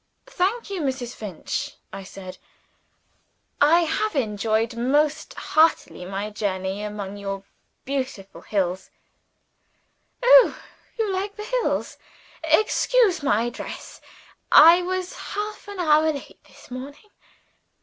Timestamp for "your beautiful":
7.17-8.41